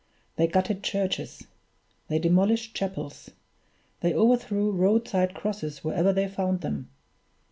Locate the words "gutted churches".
0.47-1.45